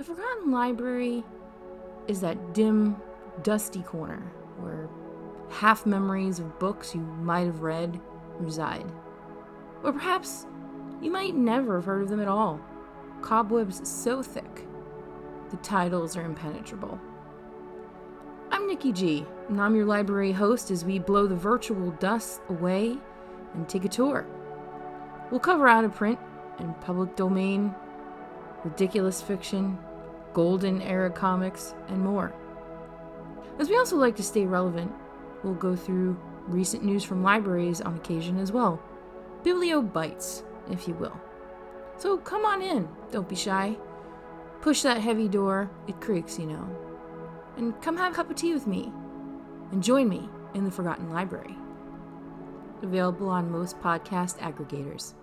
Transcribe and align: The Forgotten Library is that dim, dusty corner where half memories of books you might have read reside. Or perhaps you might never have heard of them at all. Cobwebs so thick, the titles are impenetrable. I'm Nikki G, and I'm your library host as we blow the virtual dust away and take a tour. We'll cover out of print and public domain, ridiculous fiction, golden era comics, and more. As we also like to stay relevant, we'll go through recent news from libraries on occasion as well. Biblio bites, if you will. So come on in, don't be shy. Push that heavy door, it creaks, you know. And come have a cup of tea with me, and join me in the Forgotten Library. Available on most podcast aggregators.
The 0.00 0.06
Forgotten 0.06 0.50
Library 0.50 1.22
is 2.08 2.22
that 2.22 2.54
dim, 2.54 2.96
dusty 3.42 3.82
corner 3.82 4.32
where 4.56 4.88
half 5.50 5.84
memories 5.84 6.38
of 6.38 6.58
books 6.58 6.94
you 6.94 7.02
might 7.02 7.44
have 7.44 7.60
read 7.60 8.00
reside. 8.38 8.90
Or 9.82 9.92
perhaps 9.92 10.46
you 11.02 11.10
might 11.10 11.34
never 11.34 11.74
have 11.74 11.84
heard 11.84 12.00
of 12.00 12.08
them 12.08 12.22
at 12.22 12.28
all. 12.28 12.58
Cobwebs 13.20 13.86
so 13.86 14.22
thick, 14.22 14.66
the 15.50 15.58
titles 15.58 16.16
are 16.16 16.24
impenetrable. 16.24 16.98
I'm 18.50 18.66
Nikki 18.68 18.92
G, 18.92 19.26
and 19.50 19.60
I'm 19.60 19.76
your 19.76 19.84
library 19.84 20.32
host 20.32 20.70
as 20.70 20.82
we 20.82 20.98
blow 20.98 21.26
the 21.26 21.36
virtual 21.36 21.90
dust 21.90 22.40
away 22.48 22.96
and 23.52 23.68
take 23.68 23.84
a 23.84 23.88
tour. 23.88 24.26
We'll 25.30 25.40
cover 25.40 25.68
out 25.68 25.84
of 25.84 25.94
print 25.94 26.18
and 26.58 26.80
public 26.80 27.16
domain, 27.16 27.74
ridiculous 28.64 29.20
fiction, 29.20 29.78
golden 30.32 30.80
era 30.82 31.10
comics, 31.10 31.74
and 31.88 32.00
more. 32.00 32.32
As 33.58 33.68
we 33.68 33.76
also 33.76 33.96
like 33.96 34.16
to 34.16 34.22
stay 34.22 34.46
relevant, 34.46 34.92
we'll 35.42 35.54
go 35.54 35.76
through 35.76 36.18
recent 36.46 36.84
news 36.84 37.04
from 37.04 37.22
libraries 37.22 37.80
on 37.80 37.96
occasion 37.96 38.38
as 38.38 38.52
well. 38.52 38.82
Biblio 39.42 39.92
bites, 39.92 40.42
if 40.70 40.88
you 40.88 40.94
will. 40.94 41.18
So 41.96 42.16
come 42.18 42.44
on 42.44 42.62
in, 42.62 42.88
don't 43.10 43.28
be 43.28 43.36
shy. 43.36 43.76
Push 44.60 44.82
that 44.82 45.00
heavy 45.00 45.28
door, 45.28 45.70
it 45.86 46.00
creaks, 46.00 46.38
you 46.38 46.46
know. 46.46 46.68
And 47.56 47.80
come 47.82 47.96
have 47.96 48.12
a 48.12 48.14
cup 48.14 48.30
of 48.30 48.36
tea 48.36 48.54
with 48.54 48.66
me, 48.66 48.92
and 49.72 49.82
join 49.82 50.08
me 50.08 50.28
in 50.54 50.64
the 50.64 50.70
Forgotten 50.70 51.10
Library. 51.10 51.56
Available 52.82 53.28
on 53.28 53.50
most 53.50 53.78
podcast 53.80 54.38
aggregators. 54.38 55.14